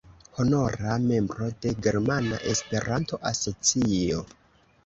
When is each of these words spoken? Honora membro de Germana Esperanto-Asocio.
Honora 0.43 0.95
membro 1.03 1.51
de 1.65 1.75
Germana 1.87 2.41
Esperanto-Asocio. 2.55 4.27